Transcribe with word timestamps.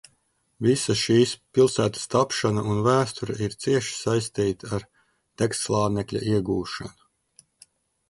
Visa 0.67 0.95
šīs 1.01 1.33
pilsētas 1.57 2.09
tapšana 2.15 2.65
un 2.73 2.81
vēsture 2.89 3.37
ir 3.49 3.55
cieši 3.67 3.95
saistīta 4.01 4.75
ar 4.81 4.89
degslānekļa 5.43 6.27
iegūšanu. 6.35 7.01